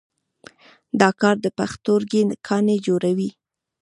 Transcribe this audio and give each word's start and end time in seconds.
دا 0.99 1.09
کار 1.21 1.35
د 1.41 1.47
پښتورګي 1.57 2.21
کاڼي 2.47 2.77
جوړوي. 2.87 3.29